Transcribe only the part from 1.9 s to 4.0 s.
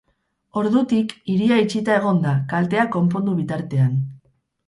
egon da, kalteak konpondu bitarteak.